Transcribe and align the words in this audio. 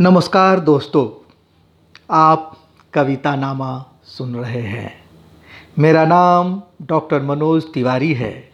नमस्कार 0.00 0.60
दोस्तों, 0.60 1.32
आप 2.10 2.58
कविता 2.92 3.36
नामा 3.36 3.86
सुन 4.04 4.36
रहे 4.36 4.60
हैं। 4.60 5.04
मेरा 5.78 6.04
नाम 6.04 6.62
डॉक्टर 6.82 7.22
मनोज 7.22 7.64
तिवारी 7.74 8.14
है। 8.14 8.50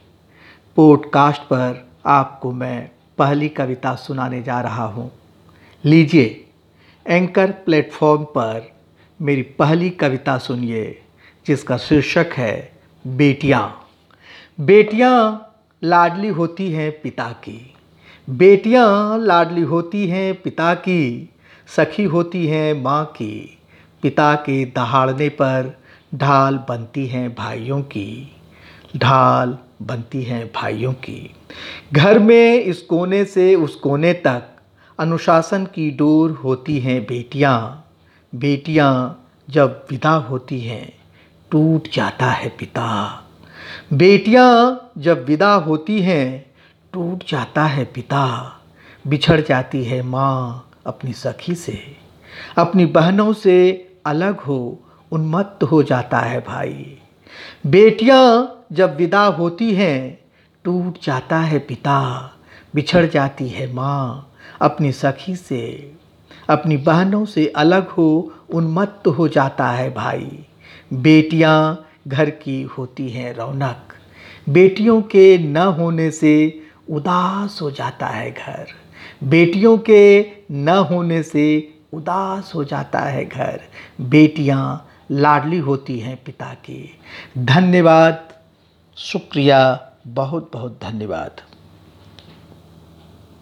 पॉडकास्ट 0.76 1.42
पर 1.42 1.88
आपको 2.06 2.52
मैं 2.52 2.90
पहली 3.18 3.48
कविता 3.48 3.94
सुनाने 3.94 4.42
जा 4.42 4.60
रहा 4.60 4.84
हूँ। 4.84 5.12
लीजिए, 5.84 6.46
एंकर 7.06 7.50
प्लेटफॉर्म 7.50 8.24
पर 8.24 8.72
मेरी 9.22 9.42
पहली 9.42 9.90
कविता 9.90 10.38
सुनिए, 10.38 11.02
जिसका 11.46 11.76
शीर्षक 11.76 12.26
है, 12.32 12.72
बेटियाँ। 13.06 13.88
बेटियाँ 14.60 15.46
लाडली 15.84 16.28
होती 16.28 16.72
हैं 16.72 17.00
पिता 17.00 17.28
की। 17.28 17.74
बेटियाँ 18.30 19.18
लाडली 19.18 19.62
होती 19.62 20.06
हैं 20.06 20.42
पिता 20.42 20.74
की, 20.74 21.30
सखी 21.76 22.04
होती 22.04 22.46
हैं 22.46 22.82
माँ 22.82 23.04
की। 23.04 23.58
पिता 24.02 24.34
के 24.34 24.64
दहाड़ने 24.64 25.28
पर 25.28 25.78
ढाल 26.14 26.56
बनती 26.68 27.06
हैं 27.06 27.34
भाइयों 27.34 27.82
की, 27.82 28.36
ढाल 28.96 29.58
बनती 29.82 30.22
हैं 30.22 30.46
भाइयों 30.46 30.92
की। 30.92 31.34
घर 31.92 32.18
में 32.18 32.62
इस 32.62 32.82
कोने 32.82 33.24
से 33.24 33.54
उस 33.54 33.74
कोने 33.74 34.12
तक 34.12 34.42
अनुशासन 34.98 35.64
की 35.64 35.90
डोर 35.90 36.30
होती 36.30 36.78
हैं 36.78 37.02
बेटियाँ। 37.02 37.86
बेटियाँ 38.34 39.28
जब 39.50 39.86
विदा 39.90 40.10
होती 40.10 40.60
हैं, 40.60 40.92
टूट 41.50 41.88
जाता 41.94 42.26
है 42.26 42.48
पिता। 42.48 43.22
बेटियाँ 43.92 44.90
जब 44.98 45.26
विदा 45.26 45.54
होती 45.54 46.00
हैं 46.00 46.49
टूट 46.92 47.30
जाता 47.30 47.64
है 47.64 47.84
पिता। 47.84 48.54
बिछड़ 49.06 49.40
जाती 49.40 49.84
है 49.84 50.02
माँ 50.02 50.70
अपनी 50.86 51.12
सखी 51.12 51.54
से। 51.54 51.96
अपनी 52.58 52.86
बहनों 52.86 53.32
से 53.32 53.88
अलग 54.06 54.40
हो, 54.40 54.80
उन्मत्त 55.12 55.64
हो 55.64 55.82
जाता 55.82 56.18
है 56.18 56.40
भाई। 56.40 56.98
बेटियाँ 57.66 58.56
जब 58.72 58.96
विदा 58.96 59.24
होती 59.24 59.74
हैं, 59.74 60.18
टूट 60.64 61.04
जाता 61.04 61.38
है 61.38 61.58
पिता। 61.58 62.30
बिछड़ 62.74 63.06
जाती 63.06 63.48
है 63.48 63.72
माँ 63.74 64.32
अपनी 64.60 64.92
सखी 64.92 65.36
से। 65.36 65.92
अपनी 66.50 66.76
बहनों 66.76 67.24
से 67.24 67.52
अलग 67.56 67.88
हो, 67.88 68.32
उन्मत्त 68.50 69.08
हो 69.08 69.28
जाता 69.28 69.70
है 69.70 69.94
भाई। 69.94 70.46
बेटियाँ 70.92 71.86
घर 72.08 72.30
की 72.30 72.62
होती 72.62 73.10
हैं 73.10 73.34
रौनक। 73.34 73.92
बेटियों 74.48 75.02
के 75.02 75.38
न 75.38 75.56
होने 75.56 76.10
से 76.10 76.66
उदास 76.90 77.58
हो 77.62 77.70
जाता 77.70 78.06
है 78.06 78.30
घर। 78.30 78.66
बेटियों 79.24 79.78
के 79.78 80.26
न 80.50 80.68
होने 80.68 81.22
से 81.22 81.74
उदास 81.92 82.52
हो 82.54 82.64
जाता 82.64 82.98
है 82.98 83.24
घर। 83.24 83.60
बेटियाँ 84.00 84.88
लाडली 85.10 85.58
होती 85.58 85.98
हैं 86.00 86.24
पिता 86.24 86.54
की। 86.54 87.00
धन्यवाद। 87.38 88.28
शुक्रिया। 88.96 89.90
बहुत 90.06 90.50
बहुत 90.52 90.80
धन्यवाद। 90.82 91.40